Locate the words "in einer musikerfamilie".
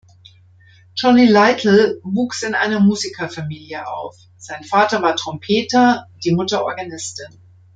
2.41-3.85